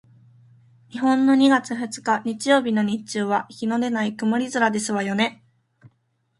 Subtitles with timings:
[0.89, 5.43] 日本の二月二日日曜日の日中は日のでない曇り空ですわよね？